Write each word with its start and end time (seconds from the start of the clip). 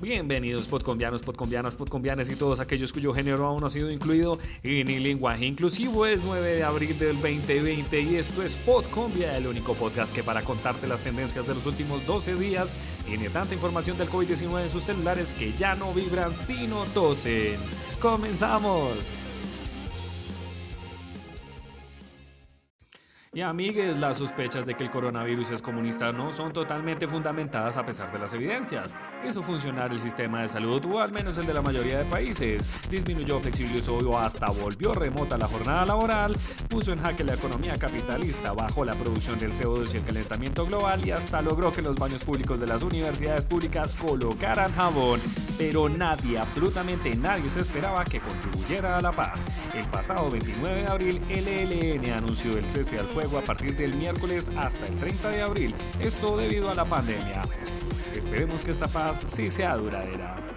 Bienvenidos 0.00 0.68
podcombianos, 0.68 1.22
podcombianas, 1.22 1.74
podcombianes 1.74 2.28
y 2.28 2.36
todos 2.36 2.60
aquellos 2.60 2.92
cuyo 2.92 3.14
género 3.14 3.46
aún 3.46 3.60
no 3.60 3.66
ha 3.66 3.70
sido 3.70 3.90
incluido 3.90 4.38
en 4.62 4.90
el 4.90 5.02
lenguaje 5.02 5.46
inclusivo. 5.46 6.04
Es 6.04 6.22
9 6.22 6.46
de 6.56 6.64
abril 6.64 6.98
del 6.98 7.14
2020 7.14 8.00
y 8.02 8.16
esto 8.16 8.42
es 8.42 8.58
Podcombia, 8.58 9.34
el 9.38 9.46
único 9.46 9.72
podcast 9.72 10.14
que 10.14 10.22
para 10.22 10.42
contarte 10.42 10.86
las 10.86 11.00
tendencias 11.00 11.46
de 11.46 11.54
los 11.54 11.64
últimos 11.64 12.04
12 12.04 12.34
días 12.34 12.74
tiene 13.06 13.30
tanta 13.30 13.54
información 13.54 13.96
del 13.96 14.10
COVID-19 14.10 14.64
en 14.64 14.70
sus 14.70 14.84
celulares 14.84 15.32
que 15.32 15.54
ya 15.54 15.74
no 15.74 15.94
vibran 15.94 16.34
sino 16.34 16.84
tosen. 16.86 17.56
¡Comenzamos! 17.98 19.35
Y 23.36 23.42
amigues, 23.42 23.98
las 23.98 24.16
sospechas 24.16 24.64
de 24.64 24.72
que 24.76 24.84
el 24.84 24.90
coronavirus 24.90 25.50
es 25.50 25.60
comunista 25.60 26.10
no 26.10 26.32
son 26.32 26.54
totalmente 26.54 27.06
fundamentadas 27.06 27.76
a 27.76 27.84
pesar 27.84 28.10
de 28.10 28.18
las 28.18 28.32
evidencias. 28.32 28.96
Hizo 29.28 29.42
funcionar 29.42 29.92
el 29.92 30.00
sistema 30.00 30.40
de 30.40 30.48
salud, 30.48 30.82
o 30.86 31.00
al 31.00 31.12
menos 31.12 31.36
el 31.36 31.44
de 31.44 31.52
la 31.52 31.60
mayoría 31.60 31.98
de 31.98 32.06
países. 32.06 32.70
Disminuyó, 32.88 33.38
flexibilizó 33.38 33.98
o 33.98 34.18
hasta 34.18 34.46
volvió 34.46 34.94
remota 34.94 35.36
la 35.36 35.48
jornada 35.48 35.84
laboral. 35.84 36.34
Puso 36.70 36.94
en 36.94 37.02
jaque 37.02 37.24
la 37.24 37.34
economía 37.34 37.76
capitalista, 37.76 38.54
bajó 38.54 38.86
la 38.86 38.94
producción 38.94 39.38
del 39.38 39.52
CO2 39.52 39.92
y 39.92 39.96
el 39.98 40.04
calentamiento 40.04 40.64
global 40.64 41.06
y 41.06 41.10
hasta 41.10 41.42
logró 41.42 41.70
que 41.72 41.82
los 41.82 41.96
baños 41.96 42.24
públicos 42.24 42.58
de 42.58 42.68
las 42.68 42.82
universidades 42.82 43.44
públicas 43.44 43.94
colocaran 43.96 44.72
jabón. 44.72 45.20
Pero 45.58 45.90
nadie, 45.90 46.38
absolutamente 46.38 47.14
nadie 47.14 47.50
se 47.50 47.60
esperaba 47.60 48.02
que 48.06 48.18
contribuyera 48.18 48.96
a 48.96 49.02
la 49.02 49.12
paz. 49.12 49.44
El 49.74 49.84
pasado 49.88 50.30
29 50.30 50.80
de 50.80 50.86
abril, 50.86 51.20
el 51.28 51.46
ELN 51.46 52.12
anunció 52.14 52.56
el 52.56 52.66
cese 52.66 52.98
al 52.98 53.06
fuego 53.06 53.25
a 53.34 53.42
partir 53.42 53.76
del 53.76 53.96
miércoles 53.96 54.50
hasta 54.56 54.86
el 54.86 54.96
30 54.96 55.30
de 55.30 55.42
abril, 55.42 55.74
esto 56.00 56.36
debido 56.36 56.70
a 56.70 56.74
la 56.74 56.84
pandemia. 56.84 57.42
Esperemos 58.14 58.62
que 58.62 58.70
esta 58.70 58.86
paz 58.86 59.26
sí 59.28 59.50
sea 59.50 59.76
duradera. 59.76 60.55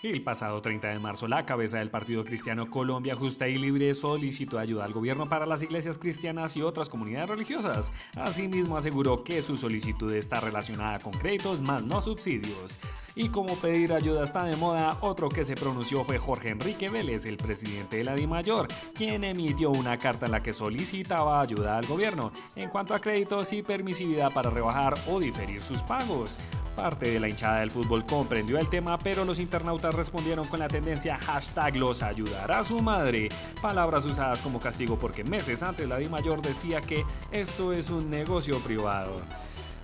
El 0.00 0.22
pasado 0.22 0.62
30 0.62 0.90
de 0.90 0.98
marzo, 1.00 1.26
la 1.26 1.44
cabeza 1.44 1.78
del 1.78 1.90
Partido 1.90 2.24
Cristiano 2.24 2.70
Colombia 2.70 3.16
Justa 3.16 3.48
y 3.48 3.58
Libre 3.58 3.92
solicitó 3.94 4.60
ayuda 4.60 4.84
al 4.84 4.92
gobierno 4.92 5.28
para 5.28 5.44
las 5.44 5.60
iglesias 5.64 5.98
cristianas 5.98 6.56
y 6.56 6.62
otras 6.62 6.88
comunidades 6.88 7.30
religiosas. 7.30 7.90
Asimismo, 8.14 8.76
aseguró 8.76 9.24
que 9.24 9.42
su 9.42 9.56
solicitud 9.56 10.14
está 10.14 10.38
relacionada 10.38 11.00
con 11.00 11.12
créditos 11.14 11.60
más 11.62 11.82
no 11.82 12.00
subsidios. 12.00 12.78
Y 13.16 13.30
como 13.30 13.56
pedir 13.56 13.92
ayuda 13.92 14.22
está 14.22 14.44
de 14.44 14.54
moda, 14.54 14.98
otro 15.00 15.28
que 15.28 15.44
se 15.44 15.56
pronunció 15.56 16.04
fue 16.04 16.18
Jorge 16.18 16.50
Enrique 16.50 16.88
Vélez, 16.88 17.26
el 17.26 17.36
presidente 17.36 17.96
de 17.96 18.04
la 18.04 18.14
DIMAYOR, 18.14 18.68
quien 18.94 19.24
emitió 19.24 19.70
una 19.70 19.98
carta 19.98 20.26
en 20.26 20.32
la 20.32 20.44
que 20.44 20.52
solicitaba 20.52 21.40
ayuda 21.40 21.76
al 21.76 21.86
gobierno 21.86 22.30
en 22.54 22.70
cuanto 22.70 22.94
a 22.94 23.00
créditos 23.00 23.52
y 23.52 23.64
permisividad 23.64 24.32
para 24.32 24.50
rebajar 24.50 24.94
o 25.08 25.18
diferir 25.18 25.60
sus 25.60 25.82
pagos. 25.82 26.38
Parte 26.76 27.10
de 27.10 27.18
la 27.18 27.28
hinchada 27.28 27.58
del 27.58 27.72
fútbol 27.72 28.06
comprendió 28.06 28.56
el 28.56 28.68
tema, 28.68 29.00
pero 29.00 29.24
los 29.24 29.40
internautas 29.40 29.96
respondieron 29.98 30.46
con 30.46 30.60
la 30.60 30.68
tendencia 30.68 31.18
hashtag 31.18 31.76
los 31.76 32.04
ayudará 32.04 32.62
su 32.62 32.78
madre, 32.80 33.28
palabras 33.60 34.06
usadas 34.06 34.40
como 34.40 34.60
castigo 34.60 34.96
porque 34.96 35.24
meses 35.24 35.62
antes 35.64 35.88
la 35.88 35.98
DIMAYOR 35.98 36.40
decía 36.40 36.80
que 36.80 37.04
esto 37.32 37.72
es 37.72 37.90
un 37.90 38.08
negocio 38.08 38.60
privado. 38.60 39.20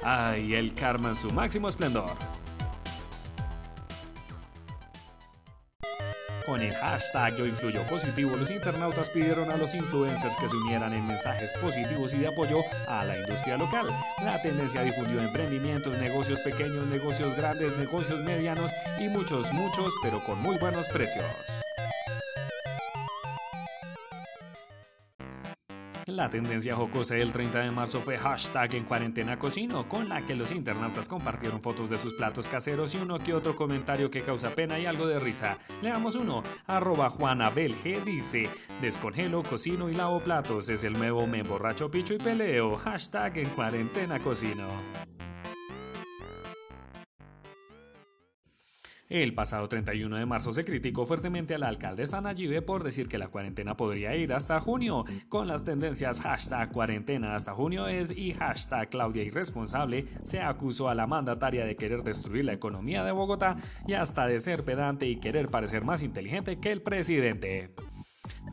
Ay, 0.05 0.55
el 0.55 0.73
karma 0.75 1.09
en 1.09 1.17
su 1.17 1.31
máximo 1.31 1.69
esplendor. 1.69 2.12
Con 6.45 6.61
el 6.61 6.75
hashtag 6.75 7.37
Yo 7.37 7.83
Positivo, 7.89 8.37
los 8.37 8.50
internautas 8.50 9.09
pidieron 9.09 9.50
a 9.50 9.56
los 9.56 9.75
influencers 9.75 10.37
que 10.39 10.48
se 10.48 10.56
unieran 10.56 10.92
en 10.92 11.06
mensajes 11.06 11.53
positivos 11.55 12.12
y 12.12 12.19
de 12.19 12.27
apoyo 12.27 12.59
a 12.87 13.03
la 13.05 13.17
industria 13.17 13.56
local. 13.56 13.89
La 14.23 14.41
tendencia 14.42 14.83
difundió 14.83 15.22
emprendimientos, 15.22 15.97
negocios 15.98 16.41
pequeños, 16.41 16.87
negocios 16.87 17.34
grandes, 17.34 17.75
negocios 17.78 18.20
medianos 18.20 18.72
y 19.00 19.09
muchos, 19.09 19.50
muchos, 19.53 19.95
pero 20.03 20.22
con 20.22 20.39
muy 20.39 20.59
buenos 20.59 20.87
precios. 20.89 21.25
La 26.14 26.30
tendencia 26.30 26.76
jocosa 26.76 27.16
del 27.16 27.32
30 27.32 27.58
de 27.58 27.70
marzo 27.72 28.00
fue 28.00 28.16
hashtag 28.16 28.76
en 28.76 28.84
cuarentena 28.84 29.36
cocino, 29.36 29.88
con 29.88 30.08
la 30.08 30.22
que 30.22 30.36
los 30.36 30.52
internautas 30.52 31.08
compartieron 31.08 31.60
fotos 31.60 31.91
de 31.91 31.98
sus 31.98 32.14
platos 32.14 32.48
caseros 32.48 32.94
y 32.94 32.98
uno 32.98 33.19
que 33.19 33.34
otro 33.34 33.56
comentario 33.56 34.12
que 34.12 34.22
causa 34.22 34.50
pena 34.50 34.78
y 34.78 34.86
algo 34.86 35.08
de 35.08 35.19
risa. 35.19 35.58
Leamos 35.82 36.14
uno, 36.14 36.44
arroba 36.69 37.10
Juanabelg 37.10 38.04
dice, 38.04 38.48
descongelo, 38.80 39.42
cocino 39.42 39.91
y 39.91 39.94
lavo 39.94 40.20
platos, 40.20 40.69
es 40.69 40.84
el 40.84 40.92
nuevo 40.92 41.26
me 41.26 41.42
borracho, 41.42 41.91
picho 41.91 42.14
y 42.14 42.19
peleo, 42.19 42.76
hashtag 42.76 43.38
en 43.38 43.48
cuarentena 43.50 44.20
cocino. 44.20 44.69
El 49.10 49.34
pasado 49.34 49.69
31 49.69 50.16
de 50.16 50.25
marzo 50.25 50.50
se 50.53 50.65
criticó 50.65 51.04
fuertemente 51.04 51.54
a 51.54 51.59
la 51.59 51.69
alcaldesa 51.69 52.22
Nayibe 52.22 52.62
por 52.62 52.82
decir 52.82 53.06
que 53.06 53.19
la 53.19 53.28
cuarentena 53.28 53.76
podría 53.76 54.16
ir 54.16 54.32
hasta 54.32 54.60
junio, 54.60 55.04
con 55.28 55.47
las 55.47 55.65
tendencias 55.65 56.20
hashtag 56.22 56.72
cuarentena 56.72 57.37
hasta 57.37 57.53
junio 57.53 57.87
es 57.87 58.16
y 58.16 58.32
hashtag 58.32 58.88
Claudia 58.88 59.22
irresponsable 59.22 60.06
se 60.22 60.41
acusó 60.41 60.88
a 60.88 60.94
la 60.94 61.06
mandataria 61.06 61.66
de 61.66 61.76
querer 61.76 62.03
destruir 62.03 62.47
la 62.47 62.54
economía 62.54 63.04
de 63.04 63.12
Bogotá 63.12 63.56
y 63.87 63.93
hasta 63.93 64.26
de 64.26 64.41
ser 64.41 64.64
pedante 64.64 65.06
y 65.06 65.16
querer 65.16 65.48
parecer 65.48 65.84
más 65.84 66.03
inteligente 66.03 66.59
que 66.59 66.72
el 66.72 66.81
presidente. 66.81 67.70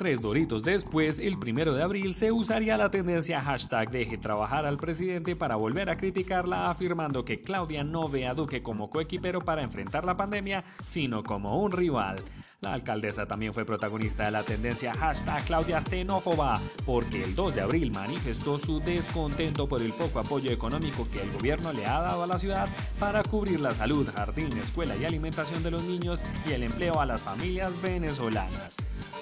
Tres 0.01 0.19
doritos 0.19 0.63
después, 0.63 1.19
el 1.19 1.37
primero 1.37 1.75
de 1.75 1.83
abril, 1.83 2.15
se 2.15 2.31
usaría 2.31 2.75
la 2.75 2.89
tendencia 2.89 3.39
hashtag 3.39 3.91
deje 3.91 4.17
trabajar 4.17 4.65
al 4.65 4.77
presidente 4.77 5.35
para 5.35 5.57
volver 5.57 5.91
a 5.91 5.97
criticarla 5.97 6.71
afirmando 6.71 7.23
que 7.23 7.43
Claudia 7.43 7.83
no 7.83 8.09
ve 8.09 8.25
a 8.25 8.33
Duque 8.33 8.63
como 8.63 8.89
coequipero 8.89 9.41
para 9.41 9.61
enfrentar 9.61 10.03
la 10.03 10.17
pandemia, 10.17 10.63
sino 10.83 11.21
como 11.21 11.61
un 11.61 11.71
rival. 11.71 12.23
La 12.61 12.73
alcaldesa 12.73 13.27
también 13.27 13.53
fue 13.53 13.63
protagonista 13.63 14.25
de 14.25 14.31
la 14.31 14.41
tendencia 14.41 14.91
hashtag 14.93 15.45
Claudia 15.45 15.79
Xenófoba, 15.79 16.59
porque 16.83 17.23
el 17.23 17.35
2 17.35 17.53
de 17.53 17.61
abril 17.61 17.91
manifestó 17.91 18.57
su 18.57 18.79
descontento 18.79 19.67
por 19.67 19.83
el 19.83 19.93
poco 19.93 20.17
apoyo 20.17 20.51
económico 20.51 21.07
que 21.11 21.21
el 21.21 21.31
gobierno 21.31 21.73
le 21.73 21.85
ha 21.85 22.01
dado 22.01 22.23
a 22.23 22.27
la 22.27 22.39
ciudad 22.39 22.67
para 22.99 23.21
cubrir 23.21 23.59
la 23.59 23.75
salud, 23.75 24.09
jardín, 24.15 24.57
escuela 24.57 24.95
y 24.95 25.05
alimentación 25.05 25.61
de 25.61 25.69
los 25.69 25.83
niños 25.83 26.23
y 26.49 26.53
el 26.53 26.63
empleo 26.63 26.99
a 26.99 27.05
las 27.05 27.21
familias 27.21 27.79
venezolanas. 27.83 28.77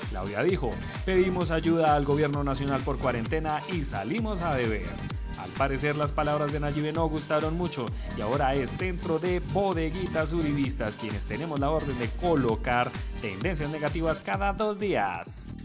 Claudia 0.10 0.44
dijo, 0.44 0.72
pedimos 1.06 1.52
ayuda 1.52 1.96
al 1.96 2.06
gobierno 2.06 2.44
nacional 2.44 2.82
por 2.82 2.98
cuarentena 2.98 3.62
y 3.72 3.84
salimos 3.84 4.42
a 4.42 4.56
beber. 4.56 4.88
Al 5.40 5.50
parecer 5.52 5.96
las 5.96 6.12
palabras 6.12 6.52
de 6.52 6.60
Nayib 6.60 6.94
no 6.94 7.08
gustaron 7.08 7.58
mucho 7.58 7.86
y 8.18 8.22
ahora 8.22 8.56
es 8.56 8.70
centro 8.70 9.20
de 9.20 9.40
bodeguitas 9.40 10.34
uribistas 10.34 10.98
quienes 10.98 11.28
tenemos 11.28 11.60
la 11.60 11.70
orden 11.70 11.98
de 11.98 12.10
colocar 12.10 12.92
tendencias 13.22 13.70
negativas 13.70 14.22
cada 14.22 14.52
dos 14.52 14.80
días. 14.80 15.56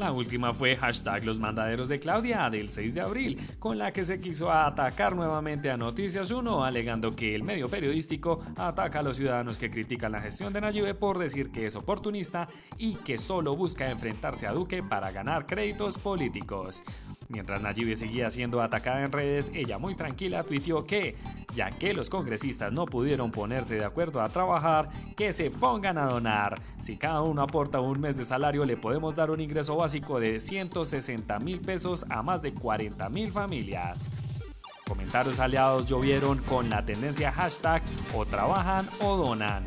La 0.00 0.12
última 0.12 0.54
fue 0.54 0.76
hashtag 0.76 1.26
los 1.26 1.38
mandaderos 1.38 1.90
de 1.90 2.00
Claudia 2.00 2.48
del 2.48 2.70
6 2.70 2.94
de 2.94 3.00
abril, 3.02 3.38
con 3.58 3.76
la 3.76 3.92
que 3.92 4.02
se 4.02 4.18
quiso 4.18 4.50
atacar 4.50 5.14
nuevamente 5.14 5.70
a 5.70 5.76
Noticias 5.76 6.30
1, 6.30 6.64
alegando 6.64 7.14
que 7.14 7.34
el 7.34 7.42
medio 7.42 7.68
periodístico 7.68 8.40
ataca 8.56 9.00
a 9.00 9.02
los 9.02 9.16
ciudadanos 9.16 9.58
que 9.58 9.70
critican 9.70 10.12
la 10.12 10.22
gestión 10.22 10.54
de 10.54 10.62
Nayib 10.62 10.96
por 10.96 11.18
decir 11.18 11.50
que 11.50 11.66
es 11.66 11.76
oportunista 11.76 12.48
y 12.78 12.94
que 12.94 13.18
solo 13.18 13.54
busca 13.54 13.90
enfrentarse 13.90 14.46
a 14.46 14.52
Duque 14.52 14.82
para 14.82 15.12
ganar 15.12 15.44
créditos 15.44 15.98
políticos. 15.98 16.82
Mientras 17.30 17.62
Nayib 17.62 17.96
seguía 17.96 18.28
siendo 18.28 18.60
atacada 18.60 19.04
en 19.04 19.12
redes, 19.12 19.52
ella 19.54 19.78
muy 19.78 19.94
tranquila 19.94 20.42
tuiteó 20.42 20.84
que, 20.84 21.14
ya 21.54 21.70
que 21.70 21.94
los 21.94 22.10
congresistas 22.10 22.72
no 22.72 22.86
pudieron 22.86 23.30
ponerse 23.30 23.76
de 23.76 23.84
acuerdo 23.84 24.20
a 24.20 24.28
trabajar, 24.28 24.88
que 25.16 25.32
se 25.32 25.48
pongan 25.48 25.96
a 25.96 26.06
donar. 26.06 26.60
Si 26.80 26.96
cada 26.96 27.22
uno 27.22 27.42
aporta 27.42 27.78
un 27.78 28.00
mes 28.00 28.16
de 28.16 28.24
salario, 28.24 28.64
le 28.64 28.76
podemos 28.76 29.14
dar 29.14 29.30
un 29.30 29.40
ingreso 29.40 29.76
básico 29.76 30.18
de 30.18 30.40
160 30.40 31.38
mil 31.38 31.60
pesos 31.60 32.04
a 32.10 32.20
más 32.24 32.42
de 32.42 32.52
40 32.52 33.08
mil 33.10 33.30
familias. 33.30 34.10
Comentarios 34.88 35.38
aliados 35.38 35.86
llovieron 35.86 36.38
con 36.38 36.68
la 36.68 36.84
tendencia 36.84 37.30
hashtag 37.30 37.80
o 38.12 38.26
trabajan 38.26 38.88
o 39.00 39.16
donan. 39.16 39.62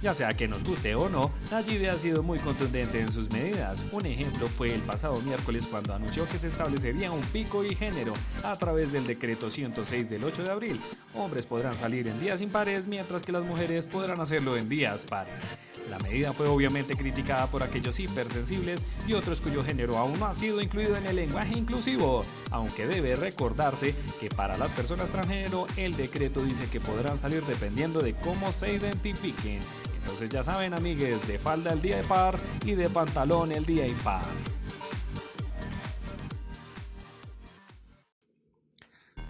Ya 0.00 0.14
sea 0.14 0.32
que 0.32 0.46
nos 0.46 0.62
guste 0.62 0.94
o 0.94 1.08
no, 1.08 1.32
Nayib 1.50 1.90
ha 1.90 1.94
sido 1.94 2.22
muy 2.22 2.38
contundente 2.38 3.00
en 3.00 3.10
sus 3.10 3.30
medidas. 3.32 3.84
Un 3.90 4.06
ejemplo 4.06 4.46
fue 4.46 4.72
el 4.72 4.80
pasado 4.80 5.20
miércoles 5.22 5.66
cuando 5.66 5.92
anunció 5.92 6.28
que 6.28 6.38
se 6.38 6.46
establecería 6.46 7.10
un 7.10 7.20
pico 7.20 7.64
y 7.64 7.74
género 7.74 8.12
a 8.44 8.54
través 8.56 8.92
del 8.92 9.08
decreto 9.08 9.50
106 9.50 10.08
del 10.08 10.22
8 10.22 10.44
de 10.44 10.50
abril. 10.52 10.80
Hombres 11.14 11.46
podrán 11.46 11.74
salir 11.74 12.06
en 12.06 12.20
días 12.20 12.40
impares 12.40 12.86
mientras 12.86 13.24
que 13.24 13.32
las 13.32 13.42
mujeres 13.42 13.86
podrán 13.86 14.20
hacerlo 14.20 14.56
en 14.56 14.68
días 14.68 15.04
pares. 15.04 15.56
La 15.90 15.98
medida 15.98 16.32
fue 16.32 16.46
obviamente 16.46 16.94
criticada 16.94 17.48
por 17.48 17.64
aquellos 17.64 17.98
hipersensibles 17.98 18.84
y 19.06 19.14
otros 19.14 19.40
cuyo 19.40 19.64
género 19.64 19.98
aún 19.98 20.18
no 20.20 20.26
ha 20.26 20.34
sido 20.34 20.60
incluido 20.60 20.96
en 20.96 21.06
el 21.06 21.16
lenguaje 21.16 21.58
inclusivo, 21.58 22.24
aunque 22.50 22.86
debe 22.86 23.16
recordarse 23.16 23.96
que 24.20 24.28
para 24.28 24.56
las 24.58 24.72
personas 24.72 25.08
transgénero 25.10 25.66
el 25.76 25.96
decreto 25.96 26.40
dice 26.44 26.68
que 26.70 26.78
podrán 26.78 27.18
salir 27.18 27.42
dependiendo 27.44 28.00
de 28.00 28.14
cómo 28.14 28.52
se 28.52 28.74
identifiquen. 28.74 29.60
Entonces 30.08 30.30
ya 30.30 30.42
saben 30.42 30.72
amigues, 30.72 31.28
de 31.28 31.38
falda 31.38 31.70
el 31.70 31.82
día 31.82 31.98
de 31.98 32.02
par 32.02 32.38
y 32.64 32.72
de 32.72 32.88
pantalón 32.88 33.52
el 33.52 33.66
día 33.66 33.86
impar. 33.86 34.22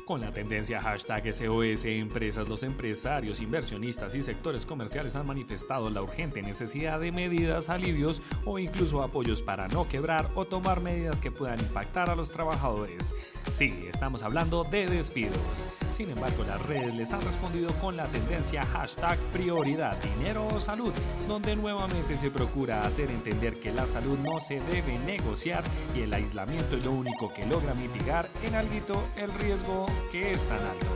Con 0.09 0.23
la 0.23 0.33
tendencia 0.33 0.81
hashtag 0.81 1.35
SOS 1.35 1.85
Empresas, 1.85 2.49
los 2.49 2.63
empresarios, 2.63 3.43
inversionistas 3.43 4.15
y 4.15 4.23
sectores 4.23 4.65
comerciales 4.65 5.15
han 5.17 5.27
manifestado 5.27 5.91
la 5.91 6.01
urgente 6.01 6.41
necesidad 6.41 6.99
de 6.99 7.13
medidas, 7.13 7.69
alivios 7.69 8.23
o 8.47 8.59
incluso 8.59 9.03
apoyos 9.03 9.43
para 9.43 9.69
no 9.69 9.87
quebrar 9.87 10.27
o 10.35 10.47
tomar 10.47 10.81
medidas 10.81 11.21
que 11.21 11.31
puedan 11.31 11.61
impactar 11.61 12.09
a 12.09 12.17
los 12.17 12.31
trabajadores. 12.31 13.15
Sí, 13.53 13.87
estamos 13.87 14.23
hablando 14.23 14.65
de 14.65 14.87
despidos. 14.87 15.67
Sin 15.91 16.09
embargo, 16.09 16.43
las 16.45 16.65
redes 16.65 16.95
les 16.95 17.13
han 17.13 17.21
respondido 17.21 17.75
con 17.75 17.99
la 17.99 18.07
tendencia 18.07 18.65
hashtag 18.65 19.19
prioridad 19.35 20.03
dinero 20.03 20.47
o 20.47 20.59
salud, 20.59 20.93
donde 21.29 21.55
nuevamente 21.55 22.17
se 22.17 22.31
procura 22.31 22.87
hacer 22.87 23.11
entender 23.11 23.61
que 23.61 23.73
la 23.73 23.87
salud 23.87 24.19
no 24.21 24.41
se 24.41 24.61
debe 24.73 24.99
negociar 25.01 25.65
y 25.95 26.01
el 26.01 26.15
aislamiento 26.15 26.79
es 26.79 26.85
lo 26.87 26.93
único 26.93 27.31
que 27.35 27.45
logra 27.45 27.75
mitigar 27.75 28.27
en 28.43 28.55
algo 28.55 29.03
el 29.17 29.33
riesgo 29.35 29.87
que 30.11 30.33
es 30.33 30.47
tan 30.47 30.59
alto. 30.59 30.87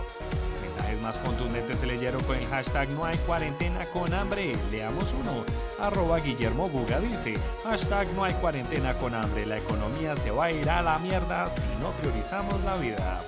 Mensajes 0.63 1.01
más 1.03 1.19
contundentes 1.19 1.81
se 1.81 1.87
leyeron 1.87 2.23
con 2.25 2.37
el 2.37 2.47
hashtag 2.47 2.89
no 2.91 3.05
hay 3.05 3.19
cuarentena 3.19 3.85
con 3.87 4.13
hambre. 4.15 4.57
Leamos 4.71 5.15
uno. 5.19 5.45
Arroba 5.79 6.19
Guillermo 6.19 6.69
Buga 6.69 7.01
dice, 7.01 7.35
hashtag 7.65 8.09
no 8.15 8.25
hay 8.25 8.35
cuarentena 8.35 8.95
con 8.95 9.15
hambre. 9.15 9.45
La 9.47 9.59
economía 9.59 10.17
se 10.17 10.31
va 10.31 10.47
a 10.47 10.53
ir 10.53 10.71
a 10.71 10.83
la 10.83 10.99
mierda 10.99 11.51
si 11.51 11.67
no 11.81 11.91
priorizamos 12.01 12.63
la 12.65 12.77
vida. 12.77 13.21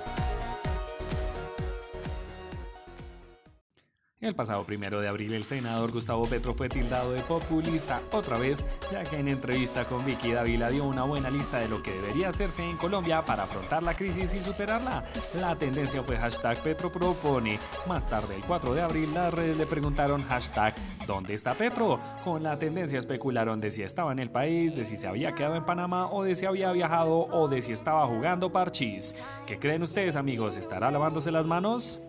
El 4.25 4.33
pasado 4.33 4.65
primero 4.65 5.01
de 5.01 5.07
abril, 5.07 5.35
el 5.35 5.43
senador 5.43 5.91
Gustavo 5.91 6.25
Petro 6.25 6.55
fue 6.55 6.67
tildado 6.67 7.11
de 7.11 7.21
populista 7.21 8.01
otra 8.11 8.39
vez, 8.39 8.65
ya 8.91 9.03
que 9.03 9.19
en 9.19 9.27
entrevista 9.27 9.85
con 9.85 10.03
Vicky 10.03 10.31
Davila 10.31 10.71
dio 10.71 10.83
una 10.85 11.03
buena 11.03 11.29
lista 11.29 11.59
de 11.59 11.69
lo 11.69 11.83
que 11.83 11.91
debería 11.91 12.29
hacerse 12.29 12.67
en 12.67 12.75
Colombia 12.75 13.21
para 13.21 13.43
afrontar 13.43 13.83
la 13.83 13.93
crisis 13.93 14.33
y 14.33 14.41
superarla. 14.41 15.03
La 15.39 15.55
tendencia 15.55 16.01
fue 16.01 16.17
hashtag 16.17 16.59
Petro 16.63 16.91
propone. 16.91 17.59
Más 17.87 18.09
tarde, 18.09 18.33
el 18.35 18.43
4 18.43 18.73
de 18.73 18.81
abril, 18.81 19.13
las 19.13 19.31
redes 19.31 19.57
le 19.57 19.67
preguntaron 19.67 20.23
hashtag 20.23 20.73
¿Dónde 21.05 21.35
está 21.35 21.53
Petro? 21.53 21.99
Con 22.23 22.41
la 22.41 22.57
tendencia 22.57 22.97
especularon 22.97 23.61
de 23.61 23.69
si 23.69 23.83
estaba 23.83 24.11
en 24.11 24.17
el 24.17 24.31
país, 24.31 24.75
de 24.75 24.85
si 24.85 24.97
se 24.97 25.07
había 25.07 25.35
quedado 25.35 25.55
en 25.55 25.65
Panamá 25.65 26.09
o 26.09 26.23
de 26.23 26.33
si 26.33 26.47
había 26.47 26.71
viajado 26.71 27.27
o 27.27 27.47
de 27.47 27.61
si 27.61 27.73
estaba 27.73 28.07
jugando 28.07 28.51
parchís. 28.51 29.15
¿Qué 29.45 29.59
creen 29.59 29.83
ustedes 29.83 30.15
amigos? 30.15 30.57
¿Estará 30.57 30.89
lavándose 30.89 31.31
las 31.31 31.45
manos? 31.45 32.01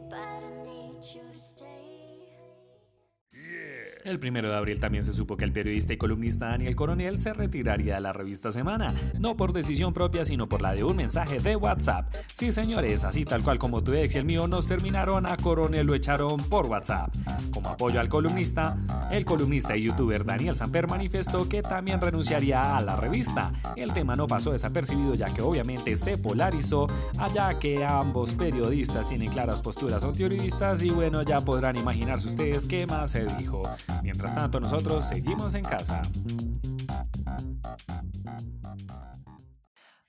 El 4.07 4.21
primero 4.21 4.49
de 4.49 4.55
abril 4.55 4.79
también 4.79 5.03
se 5.03 5.13
supo 5.13 5.37
que 5.37 5.45
el 5.45 5.51
periodista 5.51 5.93
y 5.93 5.97
columnista 5.97 6.51
Daniel 6.51 6.77
Coronel 6.77 7.19
se 7.19 7.35
retiraría 7.35 7.97
de 7.97 8.01
la 8.01 8.13
revista 8.13 8.53
Semana, 8.53 8.95
no 9.19 9.37
por 9.37 9.53
decisión 9.53 9.93
propia, 9.93 10.25
sino 10.25 10.49
por 10.49 10.63
la 10.63 10.77
de 10.77 10.85
un 10.85 10.95
mensaje 10.95 11.41
de 11.41 11.57
WhatsApp. 11.57 12.15
Sí, 12.33 12.53
señores, 12.53 13.03
así 13.03 13.25
tal 13.25 13.43
cual 13.43 13.59
como 13.59 13.83
tu 13.83 13.95
ex 13.95 14.15
y 14.15 14.19
el 14.19 14.25
mío 14.25 14.47
nos 14.47 14.69
terminaron, 14.69 15.27
a 15.27 15.37
Coronel 15.37 15.89
lo 15.89 15.97
echaron 15.97 16.37
por 16.37 16.67
WhatsApp. 16.67 17.13
Como 17.53 17.69
apoyo 17.69 17.99
al 17.99 18.09
columnista, 18.09 18.77
el 19.11 19.25
columnista 19.25 19.77
y 19.77 19.83
youtuber 19.83 20.25
Daniel 20.25 20.55
Samper 20.55 20.87
manifestó 20.87 21.49
que 21.49 21.63
también 21.63 22.01
renunciaría 22.01 22.77
a 22.77 22.83
la 22.83 22.95
revista. 22.95 23.51
El 23.75 23.93
tema 23.93 24.15
no 24.15 24.29
pasó 24.29 24.53
desapercibido 24.53 25.17
ya 25.17 25.35
que 25.35 25.43
obviamente 25.43 25.97
se 25.97 26.17
polarizó, 26.17 26.87
allá 27.19 27.51
que 27.59 27.85
ambos 27.85 28.35
periodistas 28.35 29.09
tienen 29.09 29.33
claras 29.33 29.59
posturas 29.59 30.05
antiuribistas 30.05 30.85
y 30.85 30.91
bueno, 30.91 31.23
ya 31.23 31.41
podrán 31.41 31.77
imaginarse 31.77 32.29
ustedes 32.29 32.67
qué 32.67 32.87
más 32.87 33.11
se 33.11 33.25
dijo. 33.25 33.65
Mientras 34.03 34.35
tanto, 34.35 34.61
nosotros 34.61 35.07
seguimos 35.07 35.55
en 35.55 35.65
casa. 35.65 36.03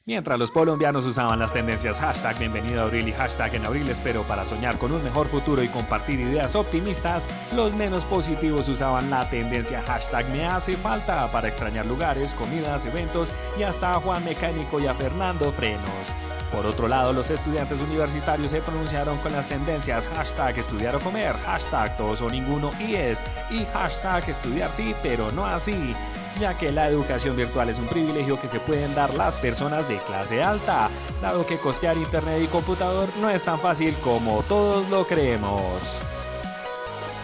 Mientras 0.08 0.40
los 0.40 0.52
colombianos 0.52 1.06
usaban 1.06 1.38
las 1.38 1.52
tendencias 1.52 2.00
hashtag 2.00 2.40
bienvenido 2.40 2.80
a 2.80 2.86
abril 2.86 3.10
y 3.10 3.12
hashtag 3.12 3.56
en 3.56 3.66
abril 3.66 3.90
espero 3.90 4.24
para 4.24 4.46
soñar 4.46 4.78
con 4.78 4.94
un 4.94 5.04
mejor 5.04 5.28
futuro 5.28 5.62
y 5.64 5.68
compartir 5.68 6.22
ideas 6.22 6.56
optimistas, 6.56 7.28
los 7.54 7.76
menos 7.76 8.06
positivos 8.06 8.70
usaban 8.70 9.10
la 9.10 9.30
tendencia 9.30 9.82
hashtag 9.82 10.30
me 10.30 10.46
hace 10.46 10.78
falta 10.78 11.30
para 11.34 11.50
extrañar 11.50 11.86
lugares, 11.86 12.34
comidas, 12.36 12.86
eventos 12.86 13.34
y 13.60 13.64
hasta 13.64 13.96
a 13.96 14.00
Juan 14.00 14.24
Mecánico 14.24 14.80
y 14.80 14.88
a 14.88 14.94
Fernando 14.94 15.52
Frenos. 15.52 16.14
Por 16.52 16.66
otro 16.66 16.88
lado, 16.88 17.14
los 17.14 17.30
estudiantes 17.30 17.82
universitarios 17.82 18.52
se 18.52 18.62
pronunciaron 18.62 19.18
con 19.18 19.34
las 19.34 19.48
tendencias 19.48 20.08
hashtag 20.08 20.58
estudiar 20.60 20.96
o 20.96 21.00
comer, 21.00 21.36
hashtag 21.46 21.98
todos 21.98 22.22
o 22.22 22.30
ninguno 22.30 22.72
y 22.80 22.96
es, 22.96 23.26
y 23.50 23.66
hashtag 23.66 24.30
estudiar 24.30 24.72
sí, 24.72 24.96
pero 25.04 25.32
no 25.32 25.46
así, 25.46 25.94
ya 26.40 26.54
que 26.54 26.72
la 26.72 26.88
educación 26.88 27.36
virtual 27.36 27.70
es 27.70 27.80
un 27.80 27.88
privilegio 27.88 28.40
que 28.40 28.48
se 28.48 28.60
pueden 28.60 28.96
dar 28.96 29.14
las 29.14 29.38
personas 29.38 29.90
de 29.90 29.98
clase 29.98 30.42
alta, 30.42 30.90
dado 31.22 31.46
que 31.46 31.58
costear 31.58 31.98
internet 31.98 32.42
y 32.44 32.48
computador 32.48 33.10
no 33.20 33.30
es 33.30 33.44
tan 33.44 33.60
fácil 33.60 33.96
como 34.04 34.42
todos 34.44 34.90
lo 34.90 35.06
creemos 35.06 36.02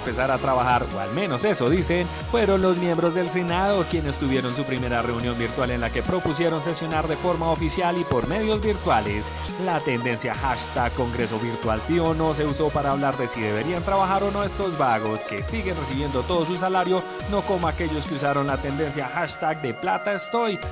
empezar 0.04 0.32
a 0.32 0.38
trabajar, 0.38 0.86
o 0.96 1.00
al 1.00 1.12
menos 1.14 1.46
eso 1.46 1.70
dicen, 1.70 2.06
fueron 2.30 2.62
los 2.62 2.78
miembros 2.78 3.16
del 3.16 3.30
Senado 3.30 3.86
quienes 3.90 4.18
tuvieron 4.18 4.56
su 4.56 4.66
primera 4.66 5.02
reunión 5.02 5.38
virtual 5.38 5.72
en 5.72 5.82
la 5.82 5.90
que 5.90 6.04
propusieron 6.04 6.62
sesionar 6.62 7.08
de 7.08 7.16
forma 7.16 7.50
oficial 7.50 7.98
y 7.98 8.04
por 8.04 8.28
medios 8.28 8.62
virtuales. 8.62 9.32
La 9.66 9.80
tendencia 9.80 10.36
hashtag 10.36 10.92
Congreso 10.94 11.40
Virtual 11.40 11.82
sí 11.82 12.00
o 12.00 12.14
no 12.14 12.34
se 12.34 12.46
usó 12.46 12.70
para 12.70 12.92
hablar 12.92 13.18
de 13.18 13.28
si 13.28 13.42
deberían 13.42 13.84
trabajar 13.84 14.24
o 14.24 14.32
no 14.32 14.44
estos 14.44 14.78
vagos 14.78 15.24
que 15.24 15.42
siguen 15.42 15.78
recibiendo 15.78 16.22
todo 16.22 16.46
su 16.46 16.58
salario, 16.58 17.02
no 17.32 17.42
como 17.42 17.68
aquellos 17.68 18.06
que 18.06 18.16
usaron 18.16 18.48
la 18.48 18.58
tendencia 18.58 19.08
hashtag 19.08 19.62
de 19.62 19.74
plata 19.74 20.14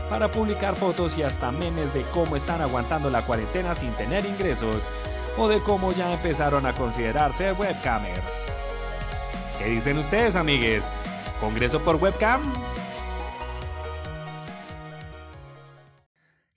para 0.09 0.27
publicar 0.27 0.75
fotos 0.75 1.17
y 1.17 1.23
hasta 1.23 1.51
memes 1.51 1.93
de 1.93 2.03
cómo 2.03 2.35
están 2.35 2.61
aguantando 2.61 3.09
la 3.09 3.21
cuarentena 3.23 3.73
sin 3.73 3.91
tener 3.93 4.25
ingresos 4.25 4.89
o 5.37 5.47
de 5.47 5.61
cómo 5.61 5.91
ya 5.93 6.11
empezaron 6.13 6.65
a 6.65 6.73
considerarse 6.73 7.53
webcamers. 7.53 8.51
¿Qué 9.61 9.69
dicen 9.69 9.99
ustedes, 9.99 10.35
amigues? 10.35 10.91
¿Congreso 11.39 11.81
por 11.81 11.97
webcam? 11.97 12.41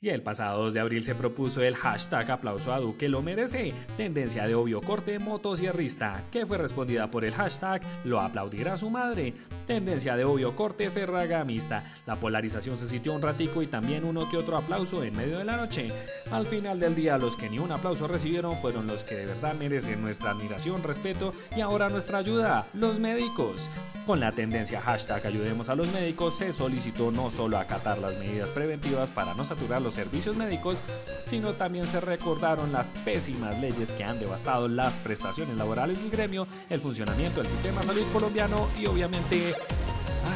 Y 0.05 0.11
el 0.11 0.21
pasado 0.21 0.65
2 0.65 0.75
de 0.75 0.81
abril 0.81 1.03
se 1.03 1.15
propuso 1.15 1.62
el 1.62 1.77
hashtag 1.77 2.31
aplauso 2.31 2.75
a 2.75 2.79
Duque 2.79 3.09
lo 3.09 3.23
merece, 3.23 3.73
tendencia 3.97 4.47
de 4.47 4.55
obvio 4.55 4.83
corte 4.83 5.19
motosierrista, 5.19 6.25
que 6.31 6.45
fue 6.45 6.59
respondida 6.59 7.11
por 7.11 7.25
el 7.25 7.33
hashtag 7.33 7.81
lo 8.05 8.21
aplaudirá 8.21 8.77
su 8.77 8.91
madre, 8.91 9.33
tendencia 9.67 10.15
de 10.15 10.27
obvio 10.27 10.55
corte 10.56 10.91
ferragamista. 10.91 11.91
La 12.05 12.17
polarización 12.17 12.77
se 12.77 12.87
sitió 12.87 13.15
un 13.15 13.23
ratico 13.23 13.62
y 13.62 13.67
también 13.67 14.05
uno 14.05 14.29
que 14.29 14.37
otro 14.37 14.59
aplauso 14.59 15.03
en 15.03 15.17
medio 15.17 15.39
de 15.39 15.45
la 15.45 15.56
noche. 15.56 15.89
Al 16.31 16.45
final 16.45 16.81
del 16.81 16.95
día 16.95 17.17
los 17.17 17.39
que 17.39 17.49
ni 17.49 17.59
un 17.59 17.73
aplauso 17.73 18.06
recibieron 18.06 18.59
fueron 18.59 18.87
los 18.87 19.05
que 19.05 19.15
de 19.15 19.25
verdad 19.25 19.55
merecen 19.55 20.03
nuestra 20.03 20.33
admiración, 20.33 20.83
respeto 20.83 21.33
y 21.56 21.63
ahora 21.63 21.89
nuestra 21.89 22.19
ayuda, 22.19 22.67
los 22.75 23.01
médicos. 23.01 23.70
Con 24.05 24.20
la 24.20 24.32
tendencia 24.32 24.82
hashtag 24.82 25.27
ayudemos 25.27 25.70
a 25.70 25.75
los 25.75 25.91
médicos 25.94 26.37
se 26.37 26.53
solicitó 26.53 27.11
no 27.11 27.31
solo 27.31 27.56
acatar 27.56 27.96
las 27.96 28.19
medidas 28.19 28.51
preventivas 28.51 29.11
para 29.11 29.32
no 29.32 29.46
saturar 29.46 29.81
los 29.81 29.94
servicios 29.94 30.36
médicos, 30.36 30.82
sino 31.24 31.53
también 31.53 31.86
se 31.86 32.01
recordaron 32.01 32.72
las 32.72 32.91
pésimas 32.91 33.58
leyes 33.60 33.93
que 33.93 34.05
han 34.05 34.19
devastado 34.19 34.69
las 34.69 34.96
prestaciones 34.96 35.56
laborales 35.56 36.01
del 36.01 36.10
gremio, 36.10 36.46
el 36.69 36.81
funcionamiento 36.81 37.41
del 37.41 37.51
sistema 37.51 37.81
de 37.81 37.86
salud 37.86 38.06
colombiano 38.13 38.69
y 38.79 38.86
obviamente... 38.86 39.55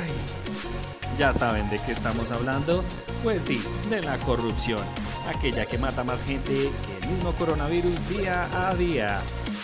Ay, 0.01 0.11
¿Ya 1.19 1.33
saben 1.33 1.69
de 1.69 1.81
qué 1.81 1.93
estamos 1.93 2.31
hablando? 2.31 2.85
Pues 3.25 3.45
sí, 3.45 3.61
de 3.91 4.01
la 4.03 4.17
corrupción, 4.19 4.81
aquella 5.29 5.67
que 5.67 5.77
mata 5.77 6.05
más 6.05 6.23
gente 6.23 6.53
que 6.53 7.05
el 7.05 7.13
mismo 7.13 7.33
coronavirus 7.33 8.09
día 8.09 8.49
a 8.69 8.75
día 8.77 9.21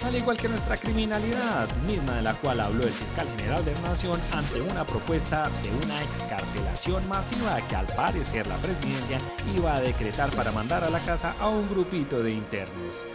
al 0.06 0.16
igual 0.16 0.36
que 0.36 0.48
nuestra 0.48 0.76
criminalidad, 0.76 1.68
misma 1.86 2.16
de 2.16 2.22
la 2.22 2.34
cual 2.34 2.60
habló 2.60 2.84
el 2.84 2.90
fiscal 2.90 3.26
general 3.36 3.64
de 3.64 3.72
la 3.74 3.80
Nación 3.80 4.20
ante 4.32 4.60
una 4.60 4.84
propuesta 4.84 5.48
de 5.62 5.70
una 5.84 6.02
excarcelación 6.02 7.08
masiva 7.08 7.58
que 7.68 7.76
al 7.76 7.86
parecer 7.86 8.46
la 8.46 8.56
presidencia 8.58 9.18
iba 9.56 9.74
a 9.74 9.80
decretar 9.80 10.30
para 10.30 10.52
mandar 10.52 10.84
a 10.84 10.90
la 10.90 10.98
casa 11.00 11.34
a 11.40 11.48
un 11.48 11.68
grupito 11.70 12.22
de 12.22 12.32
internos. 12.32 13.06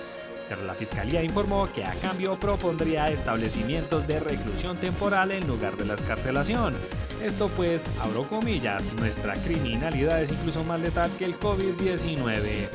Pero 0.47 0.63
la 0.63 0.73
fiscalía 0.73 1.21
informó 1.21 1.67
que 1.67 1.83
a 1.83 1.93
cambio 1.93 2.33
propondría 2.39 3.11
establecimientos 3.11 4.07
de 4.07 4.19
reclusión 4.19 4.79
temporal 4.79 5.31
en 5.31 5.45
lugar 5.47 5.77
de 5.77 5.85
la 5.85 5.93
escarcelación. 5.93 6.75
Esto 7.23 7.49
pues, 7.49 7.87
abro 7.99 8.27
comillas, 8.27 8.93
nuestra 8.95 9.35
criminalidad 9.35 10.23
es 10.23 10.31
incluso 10.31 10.63
más 10.63 10.79
letal 10.79 11.11
que 11.19 11.25
el 11.25 11.39
COVID-19 11.39 12.69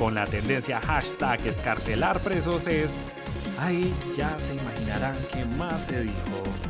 con 0.00 0.14
la 0.14 0.24
tendencia 0.24 0.80
hashtag 0.80 1.46
escarcelar 1.46 2.20
presos 2.20 2.66
es, 2.66 2.98
ahí 3.60 3.94
ya 4.16 4.38
se 4.38 4.54
imaginarán 4.54 5.16
qué 5.32 5.44
más 5.56 5.86
se 5.86 6.02
dijo. 6.02 6.69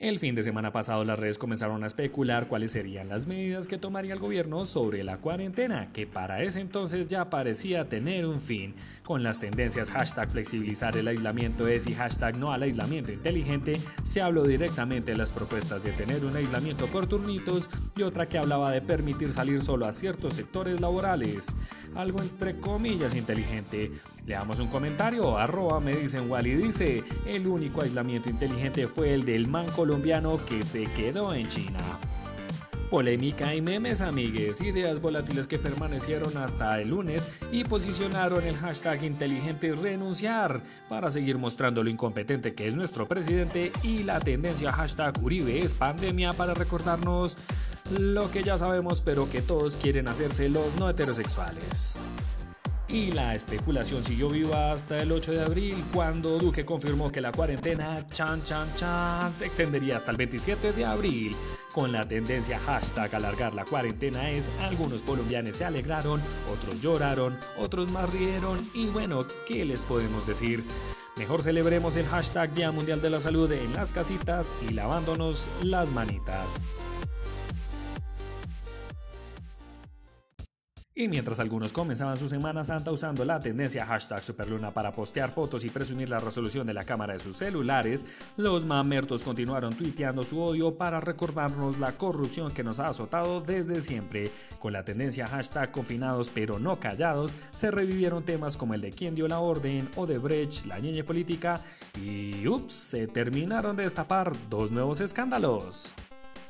El 0.00 0.20
fin 0.20 0.36
de 0.36 0.44
semana 0.44 0.70
pasado 0.70 1.04
las 1.04 1.18
redes 1.18 1.38
comenzaron 1.38 1.82
a 1.82 1.88
especular 1.88 2.46
cuáles 2.46 2.70
serían 2.70 3.08
las 3.08 3.26
medidas 3.26 3.66
que 3.66 3.78
tomaría 3.78 4.12
el 4.12 4.20
gobierno 4.20 4.64
sobre 4.64 5.02
la 5.02 5.18
cuarentena, 5.18 5.92
que 5.92 6.06
para 6.06 6.40
ese 6.44 6.60
entonces 6.60 7.08
ya 7.08 7.28
parecía 7.30 7.88
tener 7.88 8.24
un 8.24 8.40
fin. 8.40 8.76
Con 9.02 9.24
las 9.24 9.40
tendencias 9.40 9.90
hashtag 9.90 10.30
flexibilizar 10.30 10.96
el 10.96 11.08
aislamiento 11.08 11.66
es 11.66 11.88
y 11.88 11.94
hashtag 11.94 12.36
no 12.36 12.52
al 12.52 12.62
aislamiento 12.62 13.10
inteligente, 13.10 13.80
se 14.04 14.22
habló 14.22 14.44
directamente 14.44 15.10
de 15.10 15.18
las 15.18 15.32
propuestas 15.32 15.82
de 15.82 15.90
tener 15.90 16.24
un 16.24 16.36
aislamiento 16.36 16.86
por 16.86 17.08
turnitos 17.08 17.68
y 17.96 18.02
otra 18.02 18.28
que 18.28 18.38
hablaba 18.38 18.70
de 18.70 18.82
permitir 18.82 19.32
salir 19.32 19.60
solo 19.60 19.84
a 19.84 19.92
ciertos 19.92 20.34
sectores 20.34 20.80
laborales. 20.80 21.56
Algo 21.96 22.22
entre 22.22 22.60
comillas 22.60 23.16
inteligente. 23.16 23.90
Leamos 24.26 24.60
un 24.60 24.68
comentario, 24.68 25.38
arroba 25.38 25.80
me 25.80 25.96
dicen 25.96 26.30
Wally 26.30 26.54
dice, 26.54 27.02
el 27.26 27.48
único 27.48 27.80
aislamiento 27.80 28.28
inteligente 28.28 28.86
fue 28.86 29.14
el 29.14 29.24
del 29.24 29.48
man 29.48 29.66
colombiano 29.88 30.38
que 30.44 30.64
se 30.64 30.84
quedó 30.84 31.32
en 31.32 31.48
China. 31.48 31.80
Polémica 32.90 33.54
y 33.54 33.62
memes, 33.62 34.02
amigues, 34.02 34.60
ideas 34.60 35.00
volátiles 35.00 35.48
que 35.48 35.58
permanecieron 35.58 36.36
hasta 36.36 36.78
el 36.78 36.90
lunes 36.90 37.26
y 37.50 37.64
posicionaron 37.64 38.44
el 38.44 38.54
hashtag 38.56 39.04
inteligente 39.04 39.72
renunciar 39.72 40.60
para 40.90 41.10
seguir 41.10 41.38
mostrando 41.38 41.82
lo 41.82 41.88
incompetente 41.88 42.54
que 42.54 42.68
es 42.68 42.74
nuestro 42.74 43.08
presidente 43.08 43.72
y 43.82 44.02
la 44.02 44.20
tendencia 44.20 44.72
hashtag 44.72 45.14
Uribe 45.22 45.60
es 45.60 45.72
pandemia 45.72 46.34
para 46.34 46.52
recordarnos 46.52 47.38
lo 47.98 48.30
que 48.30 48.42
ya 48.42 48.58
sabemos 48.58 49.00
pero 49.00 49.30
que 49.30 49.40
todos 49.40 49.78
quieren 49.78 50.06
hacerse 50.06 50.50
los 50.50 50.74
no 50.76 50.90
heterosexuales. 50.90 51.96
Y 52.88 53.12
la 53.12 53.34
especulación 53.34 54.02
siguió 54.02 54.30
viva 54.30 54.72
hasta 54.72 55.02
el 55.02 55.12
8 55.12 55.32
de 55.32 55.42
abril, 55.42 55.84
cuando 55.92 56.38
Duque 56.38 56.64
confirmó 56.64 57.12
que 57.12 57.20
la 57.20 57.32
cuarentena 57.32 58.06
chan 58.06 58.42
chan 58.42 58.74
chan 58.74 59.30
se 59.32 59.44
extendería 59.44 59.98
hasta 59.98 60.10
el 60.10 60.16
27 60.16 60.72
de 60.72 60.86
abril. 60.86 61.36
Con 61.74 61.92
la 61.92 62.08
tendencia 62.08 62.58
hashtag 62.58 63.14
alargar 63.14 63.52
la 63.52 63.66
cuarentena 63.66 64.30
es, 64.30 64.50
algunos 64.60 65.02
colombianos 65.02 65.56
se 65.56 65.66
alegraron, 65.66 66.22
otros 66.50 66.80
lloraron, 66.80 67.38
otros 67.58 67.90
más 67.90 68.10
rieron 68.10 68.58
y 68.72 68.86
bueno, 68.86 69.26
¿qué 69.46 69.66
les 69.66 69.82
podemos 69.82 70.26
decir? 70.26 70.64
Mejor 71.18 71.42
celebremos 71.42 71.96
el 71.96 72.06
hashtag 72.06 72.54
Día 72.54 72.72
Mundial 72.72 73.02
de 73.02 73.10
la 73.10 73.20
Salud 73.20 73.52
en 73.52 73.74
las 73.74 73.92
casitas 73.92 74.54
y 74.66 74.72
lavándonos 74.72 75.48
las 75.62 75.92
manitas. 75.92 76.74
Y 80.98 81.06
mientras 81.06 81.38
algunos 81.38 81.72
comenzaban 81.72 82.16
su 82.16 82.28
Semana 82.28 82.64
Santa 82.64 82.90
usando 82.90 83.24
la 83.24 83.38
tendencia 83.38 83.86
hashtag 83.86 84.20
Superluna 84.20 84.72
para 84.72 84.90
postear 84.90 85.30
fotos 85.30 85.62
y 85.62 85.70
presumir 85.70 86.08
la 86.08 86.18
resolución 86.18 86.66
de 86.66 86.74
la 86.74 86.82
cámara 86.82 87.12
de 87.12 87.20
sus 87.20 87.36
celulares, 87.36 88.04
los 88.36 88.66
mamertos 88.66 89.22
continuaron 89.22 89.74
tuiteando 89.74 90.24
su 90.24 90.42
odio 90.42 90.76
para 90.76 91.00
recordarnos 91.00 91.78
la 91.78 91.92
corrupción 91.92 92.50
que 92.50 92.64
nos 92.64 92.80
ha 92.80 92.88
azotado 92.88 93.40
desde 93.40 93.80
siempre. 93.80 94.32
Con 94.58 94.72
la 94.72 94.84
tendencia 94.84 95.28
hashtag 95.28 95.70
confinados 95.70 96.32
pero 96.34 96.58
no 96.58 96.80
callados, 96.80 97.36
se 97.52 97.70
revivieron 97.70 98.24
temas 98.24 98.56
como 98.56 98.74
el 98.74 98.80
de 98.80 98.90
quién 98.90 99.14
dio 99.14 99.28
la 99.28 99.38
orden, 99.38 99.88
o 99.94 100.04
de 100.04 100.18
Brecht, 100.18 100.66
la 100.66 100.80
ñeñe 100.80 101.04
política 101.04 101.60
y 102.02 102.44
ups, 102.48 102.72
se 102.72 103.06
terminaron 103.06 103.76
de 103.76 103.84
destapar 103.84 104.32
dos 104.50 104.72
nuevos 104.72 105.00
escándalos. 105.00 105.94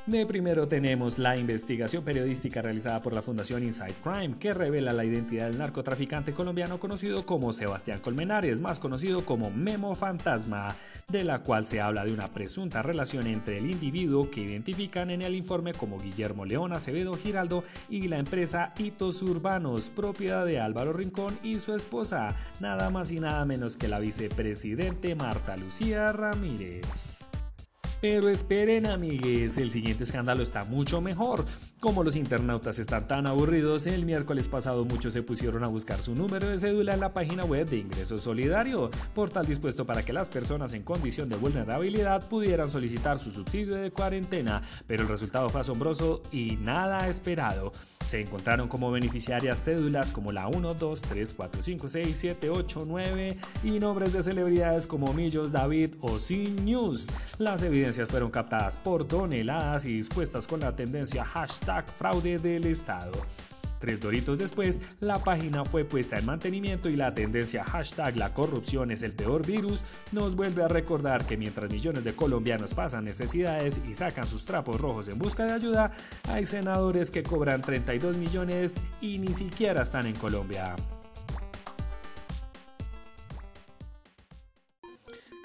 De 0.09 0.25
primero 0.25 0.67
tenemos 0.67 1.19
la 1.19 1.37
investigación 1.37 2.03
periodística 2.03 2.62
realizada 2.62 3.03
por 3.03 3.12
la 3.12 3.21
Fundación 3.21 3.62
Inside 3.62 3.97
Crime 4.03 4.38
que 4.38 4.55
revela 4.55 4.95
la 4.95 5.05
identidad 5.05 5.49
del 5.49 5.59
narcotraficante 5.59 6.33
colombiano 6.33 6.81
conocido 6.81 7.27
como 7.27 7.53
Sebastián 7.53 8.00
Colmenares, 8.00 8.62
más 8.62 8.79
conocido 8.79 9.27
como 9.27 9.50
Memo 9.50 9.95
Fantasma, 9.95 10.75
de 11.09 11.25
la 11.25 11.41
cual 11.41 11.67
se 11.67 11.83
habla 11.83 12.07
de 12.07 12.15
una 12.15 12.29
presunta 12.29 12.81
relación 12.81 13.27
entre 13.27 13.59
el 13.59 13.71
individuo 13.71 14.31
que 14.31 14.41
identifican 14.41 15.11
en 15.11 15.21
el 15.21 15.35
informe 15.35 15.75
como 15.75 16.00
Guillermo 16.00 16.47
León 16.47 16.73
Acevedo 16.73 17.12
Giraldo 17.12 17.62
y 17.91 18.09
la 18.09 18.17
empresa 18.17 18.73
Hitos 18.79 19.21
Urbanos, 19.21 19.91
propiedad 19.91 20.47
de 20.47 20.59
Álvaro 20.59 20.95
Rincón 20.95 21.38
y 21.43 21.59
su 21.59 21.75
esposa, 21.75 22.35
nada 22.61 22.88
más 22.88 23.12
y 23.12 23.21
nada 23.21 23.45
menos 23.45 23.77
que 23.77 23.88
la 23.88 23.99
vicepresidente 23.99 25.15
Marta 25.15 25.59
Lucía 25.59 26.12
Ramírez. 26.12 27.29
Pero 28.00 28.28
esperen 28.28 28.87
amigues, 28.87 29.59
el 29.59 29.73
siguiente 29.73 30.05
escándalo 30.05 30.45
está 30.45 30.64
mucho 30.64 31.00
mejor. 31.00 31.45
Como 31.81 32.05
los 32.05 32.14
internautas 32.14 32.78
están 32.78 33.09
tan 33.09 33.26
aburridos, 33.26 33.88
el 33.88 34.05
miércoles 34.05 34.47
pasado 34.47 34.85
muchos 34.85 35.14
se 35.14 35.25
pusieron 35.25 35.64
a 35.64 35.69
buscar 35.69 36.00
su 36.00 36.14
número 36.14 36.49
de 36.49 36.59
cédula 36.59 36.95
en 36.95 37.00
la 37.00 37.12
página 37.12 37.45
web 37.45 37.69
de 37.69 37.78
Ingreso 37.78 38.21
Solidario, 38.21 38.90
portal 39.14 39.47
dispuesto 39.47 39.85
para 39.85 40.05
que 40.05 40.12
las 40.12 40.28
personas 40.28 40.75
en 40.75 40.85
condición 40.85 41.28
de 41.28 41.37
vulnerabilidad 41.37 42.28
pudieran 42.28 42.71
solicitar 42.71 43.19
su 43.19 43.33
subsidio 43.33 43.75
de 43.75 43.90
cuarentena, 43.90 44.62
pero 44.87 45.02
el 45.02 45.09
resultado 45.09 45.49
fue 45.50 45.61
asombroso 45.61 46.23
y 46.31 46.57
nada 46.57 47.09
esperado. 47.09 47.73
Se 48.07 48.21
encontraron 48.21 48.69
como 48.69 48.90
beneficiarias 48.90 49.62
cédulas 49.62 50.12
como 50.12 50.33
la 50.33 50.49
1, 50.49 50.75
2, 50.75 51.00
3, 51.02 51.35
4, 51.35 51.62
5, 51.62 51.88
6, 51.88 52.17
7, 52.17 52.50
8, 52.50 52.85
9 52.87 53.37
y 53.64 53.71
nombres 53.78 54.14
de 54.14 54.23
celebridades 54.23 54.87
como 54.87 55.12
Millos, 55.12 55.52
David 55.52 55.95
o 56.00 56.19
Sin 56.19 56.64
News. 56.64 57.11
Las 57.38 57.62
evidencias 57.62 57.88
fueron 57.97 58.30
captadas 58.30 58.76
por 58.76 59.07
toneladas 59.07 59.85
y 59.85 59.95
dispuestas 59.95 60.47
con 60.47 60.61
la 60.61 60.76
tendencia 60.76 61.25
hashtag 61.25 61.87
fraude 61.87 62.38
del 62.38 62.66
Estado. 62.66 63.12
Tres 63.80 64.00
doritos 64.00 64.38
después, 64.38 64.80
la 65.00 65.18
página 65.18 65.64
fue 65.64 65.85
puesta 65.85 66.18
en 66.18 66.26
mantenimiento 66.26 66.88
y 66.88 66.97
la 66.97 67.14
tendencia 67.14 67.64
hashtag 67.64 68.16
la 68.16 68.35
corrupción 68.35 68.90
es 68.90 69.02
el 69.02 69.12
peor 69.12 69.47
virus 69.47 69.85
nos 70.12 70.35
vuelve 70.35 70.64
a 70.64 70.68
recordar 70.68 71.25
que 71.25 71.37
mientras 71.37 71.71
millones 71.71 72.04
de 72.04 72.14
colombianos 72.14 72.75
pasan 72.75 73.04
necesidades 73.04 73.80
y 73.88 73.95
sacan 73.95 74.26
sus 74.26 74.45
trapos 74.45 74.80
rojos 74.80 75.09
en 75.09 75.18
busca 75.18 75.45
de 75.45 75.52
ayuda, 75.52 75.92
hay 76.28 76.45
senadores 76.45 77.11
que 77.11 77.23
cobran 77.23 77.62
32 77.62 78.16
millones 78.16 78.80
y 79.00 79.18
ni 79.18 79.33
siquiera 79.33 79.83
están 79.83 80.07
en 80.07 80.16
Colombia. 80.16 80.75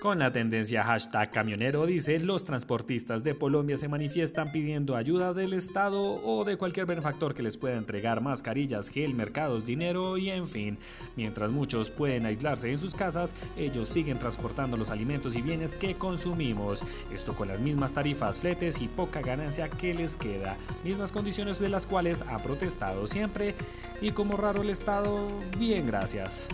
Con 0.04 0.20
la 0.20 0.34
tendencia 0.34 0.84
hashtag 0.84 1.32
camionero 1.32 1.86
dice, 1.86 2.20
los 2.20 2.44
transportistas 2.44 3.24
de 3.24 3.38
Colombia 3.38 3.78
se 3.78 3.88
manifiestan 3.88 4.52
pidiendo 4.52 4.98
ayuda 4.98 5.34
del 5.34 5.54
Estado 5.54 6.02
o 6.02 6.44
de 6.44 6.58
cualquier 6.58 6.86
benefactor 6.86 7.34
que 7.34 7.42
les 7.42 7.56
pueda 7.56 7.78
entregar 7.78 8.20
mascarillas, 8.20 8.90
gel, 8.90 9.14
mercados, 9.14 9.64
dinero 9.66 10.18
y 10.18 10.30
en 10.30 10.46
fin. 10.46 10.78
Mientras 11.16 11.52
muchos 11.52 11.90
pueden 11.90 12.26
aislarse 12.26 12.70
en 12.70 12.80
sus 12.80 12.96
casas, 12.96 13.34
ellos 13.56 13.88
siguen 13.88 14.20
transportando 14.20 14.76
los 14.76 14.92
alimentos 14.92 15.38
y 15.38 15.42
bienes 15.42 15.78
que 15.78 15.96
consumimos. 15.96 16.84
Esto 17.10 17.34
con 17.34 17.48
las 17.48 17.62
mismas 17.62 17.94
tarifas, 17.94 18.42
fletes 18.42 18.82
y 18.82 18.90
poca 18.90 19.22
ganancia 19.22 19.70
que 19.70 19.94
les 19.94 20.18
queda. 20.18 20.58
Mismas 20.84 21.14
condiciones 21.14 21.60
de 21.60 21.70
las 21.70 21.88
cuales 21.88 22.24
ha 22.24 22.40
protestado 22.40 23.08
siempre 23.08 23.56
y 24.02 24.12
como 24.12 24.36
raro 24.36 24.64
el 24.64 24.70
Estado, 24.70 25.30
bien 25.58 25.88
gracias. 25.88 26.50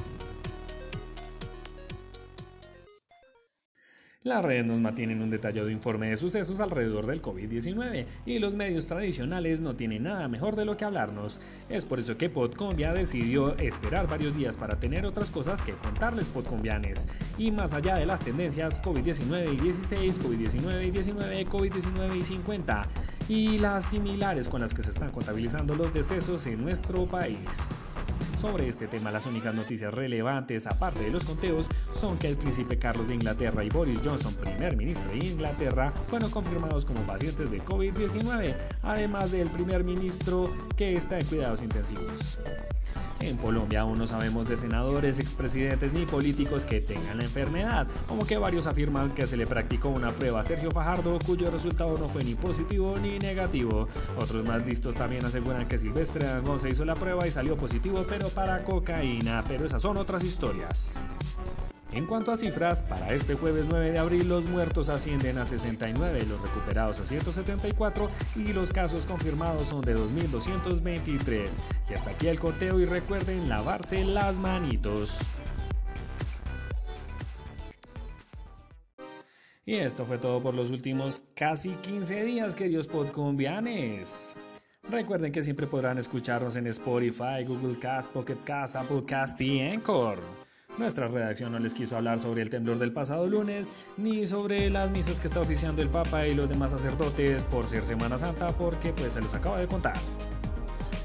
Las 4.30 4.46
redes 4.46 4.64
nos 4.64 4.78
mantienen 4.78 5.24
un 5.24 5.32
detallado 5.32 5.72
informe 5.72 6.12
de 6.12 6.16
sucesos 6.16 6.60
alrededor 6.60 7.08
del 7.08 7.20
COVID-19 7.20 8.06
y 8.28 8.38
los 8.38 8.54
medios 8.54 8.86
tradicionales 8.86 9.60
no 9.60 9.76
tienen 9.76 10.04
nada 10.04 10.28
mejor 10.28 10.56
de 10.56 10.66
lo 10.66 10.78
que 10.78 10.86
hablarnos. 10.86 11.40
Es 11.68 11.84
por 11.84 11.98
eso 11.98 12.16
que 12.16 12.30
Podcolombia 12.30 12.94
decidió 12.94 13.58
esperar 13.58 14.08
varios 14.08 14.38
días 14.38 14.56
para 14.56 14.80
tener 14.80 15.08
otras 15.08 15.32
cosas 15.32 15.64
que 15.64 15.74
contarles 15.74 16.30
podcombianes. 16.30 17.08
Y 17.40 17.50
más 17.50 17.74
allá 17.74 17.96
de 17.96 18.06
las 18.06 18.22
tendencias 18.22 18.80
COVID-19 18.84 19.52
y 19.52 19.62
16, 19.62 20.22
COVID-19 20.22 20.86
y 20.86 20.92
19, 20.92 21.48
COVID-19 21.48 22.16
y 22.16 22.22
50 22.22 22.88
y 23.30 23.58
las 23.58 23.86
similares 23.86 24.48
con 24.48 24.62
las 24.62 24.76
que 24.76 24.84
se 24.84 24.92
están 24.92 25.10
contabilizando 25.10 25.74
los 25.74 25.92
decesos 25.92 26.46
en 26.46 26.62
nuestro 26.62 27.08
país. 27.08 27.74
Sobre 28.40 28.70
este 28.70 28.88
tema, 28.88 29.12
las 29.12 29.26
únicas 29.26 29.54
noticias 29.54 29.94
relevantes, 29.94 30.66
aparte 30.66 31.04
de 31.04 31.10
los 31.10 31.26
conteos, 31.26 31.68
son 31.92 32.18
que 32.18 32.30
el 32.30 32.38
príncipe 32.38 32.80
Carlos 32.80 33.10
de 33.10 33.16
Inglaterra 33.16 33.66
y 33.66 33.70
Boris 33.70 34.00
Johnson, 34.02 34.34
primer 34.34 34.78
ministro 34.78 35.12
de 35.12 35.18
Inglaterra, 35.18 35.92
fueron 35.92 36.32
confirmados 36.32 36.86
como 36.86 37.02
pacientes 37.02 37.52
de 37.52 37.62
COVID-19, 37.62 38.56
además 38.82 39.32
del 39.32 39.50
primer 39.50 39.84
ministro 39.84 40.46
que 40.78 40.94
está 40.94 41.20
en 41.20 41.26
cuidados 41.26 41.62
intensivos. 41.62 42.40
En 43.22 43.38
Colombia 43.38 43.82
aún 43.82 43.98
no 43.98 44.08
sabemos 44.08 44.48
de 44.48 44.56
senadores, 44.56 45.20
expresidentes 45.20 45.92
ni 45.94 46.06
políticos 46.06 46.66
que 46.66 46.80
tengan 46.80 47.18
la 47.18 47.24
enfermedad, 47.24 47.88
como 48.08 48.26
que 48.26 48.38
varios 48.38 48.66
afirman 48.66 49.14
que 49.14 49.28
se 49.28 49.36
le 49.36 49.46
practicó 49.46 49.90
una 49.90 50.12
prueba 50.12 50.40
a 50.40 50.44
Sergio 50.44 50.72
Fajardo 50.72 51.20
cuyo 51.26 51.52
resultado 51.52 51.98
no 51.98 52.08
fue 52.08 52.24
ni 52.24 52.36
positivo 52.36 52.96
ni 53.02 53.20
negativo. 53.20 53.88
Otros 54.18 54.48
más 54.48 54.66
listos 54.66 54.96
también 54.96 55.26
aseguran 55.26 55.68
que 55.68 55.78
Silvestre 55.78 56.26
Dangón 56.26 56.60
se 56.60 56.70
hizo 56.70 56.86
la 56.86 56.96
prueba 56.96 57.28
y 57.28 57.32
salió 57.32 57.58
positivo 57.58 58.06
pero 58.08 58.30
para 58.30 58.64
cocaína, 58.64 59.44
pero 59.48 59.66
esas 59.66 59.82
son 59.82 59.98
otras 59.98 60.24
historias. 60.24 60.92
En 61.92 62.06
cuanto 62.06 62.32
a 62.32 62.38
cifras, 62.38 62.84
para 62.84 63.14
este 63.14 63.34
jueves 63.34 63.66
9 63.68 63.92
de 63.92 63.98
abril 63.98 64.30
los 64.30 64.46
muertos 64.46 64.90
ascienden 64.90 65.40
a 65.40 65.46
69, 65.48 66.24
los 66.28 66.40
recuperados 66.42 67.00
a 67.00 67.04
174 67.04 68.10
y 68.36 68.54
los 68.54 68.72
casos 68.72 69.08
confirmados 69.08 69.68
son 69.68 69.82
de 69.82 69.96
2.223. 69.96 71.50
Y 71.90 71.94
hasta 71.94 72.12
aquí 72.12 72.28
el 72.28 72.40
conteo 72.40 72.80
y 72.80 72.86
recuerden 72.86 73.50
lavarse 73.50 74.06
las 74.06 74.38
manitos. 74.38 75.18
Y 79.66 79.76
esto 79.76 80.06
fue 80.06 80.20
todo 80.20 80.42
por 80.42 80.54
los 80.56 80.70
últimos 80.70 81.22
casi 81.36 81.72
15 81.72 82.24
días, 82.24 82.54
queridos 82.54 82.88
podcombianes. 82.88 84.36
Recuerden 84.90 85.32
que 85.32 85.44
siempre 85.44 85.68
podrán 85.68 85.98
escucharnos 85.98 86.56
en 86.56 86.68
Spotify, 86.68 87.44
Google 87.46 87.78
Cast, 87.80 88.12
Pocket 88.12 88.38
Cast, 88.44 88.76
Apple 88.76 89.04
Cast 89.06 89.42
y 89.42 89.62
Anchor. 89.62 90.49
Nuestra 90.78 91.08
redacción 91.08 91.52
no 91.52 91.60
les 91.60 91.74
quiso 91.74 91.98
hablar 91.98 92.20
sobre 92.20 92.42
el 92.42 92.50
temblor 92.50 92.80
del 92.80 92.94
pasado 92.94 93.28
lunes, 93.28 93.86
ni 93.98 94.26
sobre 94.26 94.70
las 94.70 94.90
misas 94.92 95.20
que 95.20 95.28
está 95.28 95.42
oficiando 95.42 95.82
el 95.82 95.90
Papa 95.90 96.26
y 96.28 96.36
los 96.36 96.50
demás 96.50 96.72
sacerdotes 96.72 97.44
por 97.44 97.68
ser 97.68 97.84
Semana 97.84 98.18
Santa, 98.18 98.48
porque 98.48 98.94
pues 98.94 99.14
se 99.14 99.22
los 99.22 99.34
acaba 99.34 99.60
de 99.60 99.68
contar 99.68 99.96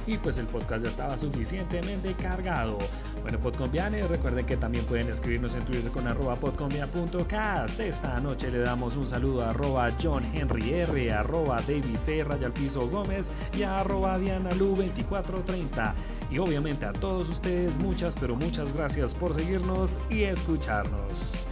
y 0.06 0.18
pues 0.18 0.38
el 0.38 0.46
podcast 0.46 0.84
ya 0.84 0.90
estaba 0.90 1.18
suficientemente 1.18 2.14
cargado. 2.14 2.78
Bueno, 3.22 3.38
Podcombianes, 3.38 4.08
recuerden 4.08 4.46
que 4.46 4.56
también 4.56 4.84
pueden 4.84 5.08
escribirnos 5.08 5.54
en 5.54 5.64
Twitter 5.64 5.90
con 5.90 6.06
arroba 6.06 6.36
podcombia.cast. 6.36 7.80
Esta 7.80 8.20
noche 8.20 8.50
le 8.50 8.58
damos 8.58 8.96
un 8.96 9.06
saludo 9.06 9.44
a 9.44 9.50
arroba 9.50 9.90
John 10.02 10.24
Henry 10.34 10.72
R, 10.72 11.12
arroba 11.12 11.60
David 11.62 11.96
C, 11.96 12.24
Rayal 12.24 12.52
Piso 12.52 12.88
Gómez 12.88 13.30
y 13.56 13.62
a 13.62 13.80
arroba 13.80 14.18
Diana 14.18 14.50
Lu 14.54 14.76
2430. 14.76 15.94
Y 16.30 16.38
obviamente 16.38 16.86
a 16.86 16.92
todos 16.92 17.28
ustedes 17.28 17.78
muchas 17.78 18.14
pero 18.16 18.36
muchas 18.36 18.72
gracias 18.72 19.14
por 19.14 19.34
seguirnos 19.34 19.98
y 20.10 20.24
escucharnos. 20.24 21.46